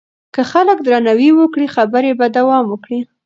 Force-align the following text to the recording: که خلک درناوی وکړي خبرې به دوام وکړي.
که 0.33 0.41
خلک 0.51 0.77
درناوی 0.85 1.29
وکړي 1.35 1.67
خبرې 1.75 2.11
به 2.19 2.25
دوام 2.37 2.65
وکړي. 2.69 2.99